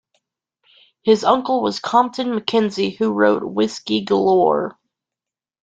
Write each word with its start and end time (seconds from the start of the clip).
His 1.03 1.23
uncle 1.23 1.61
was 1.61 1.79
Compton 1.79 2.33
MacKenzie, 2.33 2.97
who 2.97 3.13
wrote 3.13 3.43
"Whisky 3.43 4.01
Galore". 4.03 4.75